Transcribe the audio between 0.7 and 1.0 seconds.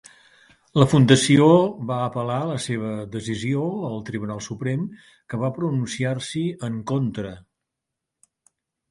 La